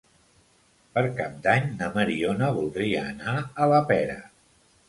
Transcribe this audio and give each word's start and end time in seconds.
Per 0.97 1.03
Cap 1.19 1.35
d'Any 1.43 1.69
na 1.81 1.89
Mariona 1.97 2.49
voldria 2.57 3.07
anar 3.13 3.37
a 3.39 3.69
la 3.75 3.87
Pera. 3.93 4.21